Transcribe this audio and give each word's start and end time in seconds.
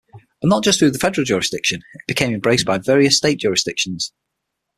And 0.41 0.49
not 0.49 0.63
just 0.63 0.79
through 0.79 0.93
federal 0.93 1.25
jurisdiction- 1.25 1.83
it 1.93 2.07
became 2.07 2.33
embraced 2.33 2.65
by 2.65 2.79
various 2.79 3.17
state 3.17 3.37
jurisdictions. 3.37 4.11